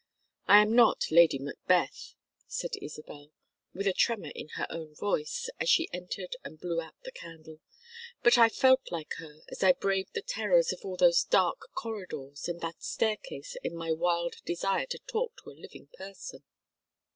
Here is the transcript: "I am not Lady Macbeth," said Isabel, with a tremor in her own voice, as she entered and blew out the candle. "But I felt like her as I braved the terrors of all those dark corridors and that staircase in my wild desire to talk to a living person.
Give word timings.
"I 0.47 0.63
am 0.63 0.73
not 0.75 1.11
Lady 1.11 1.37
Macbeth," 1.37 2.15
said 2.47 2.71
Isabel, 2.81 3.33
with 3.71 3.85
a 3.85 3.93
tremor 3.93 4.31
in 4.33 4.47
her 4.57 4.65
own 4.67 4.95
voice, 4.95 5.47
as 5.59 5.69
she 5.69 5.91
entered 5.93 6.35
and 6.43 6.59
blew 6.59 6.81
out 6.81 6.95
the 7.03 7.11
candle. 7.11 7.59
"But 8.23 8.35
I 8.35 8.49
felt 8.49 8.81
like 8.91 9.13
her 9.19 9.41
as 9.51 9.61
I 9.61 9.73
braved 9.73 10.15
the 10.15 10.23
terrors 10.23 10.73
of 10.73 10.79
all 10.83 10.97
those 10.97 11.23
dark 11.23 11.69
corridors 11.75 12.47
and 12.47 12.61
that 12.61 12.81
staircase 12.81 13.55
in 13.63 13.75
my 13.75 13.91
wild 13.91 14.37
desire 14.43 14.87
to 14.87 14.97
talk 15.05 15.37
to 15.43 15.51
a 15.51 15.61
living 15.61 15.85
person. 15.93 16.41